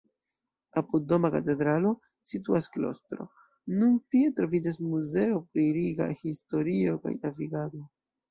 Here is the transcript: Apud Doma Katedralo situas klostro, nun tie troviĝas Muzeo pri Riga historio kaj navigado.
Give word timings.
Apud 0.81 1.03
Doma 1.09 1.29
Katedralo 1.33 1.89
situas 2.29 2.69
klostro, 2.77 3.27
nun 3.75 3.93
tie 4.15 4.33
troviĝas 4.41 4.81
Muzeo 4.87 5.37
pri 5.53 5.67
Riga 5.77 6.09
historio 6.25 6.97
kaj 7.07 7.13
navigado. 7.21 7.85